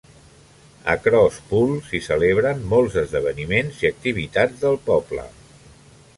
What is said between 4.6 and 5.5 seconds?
del poble.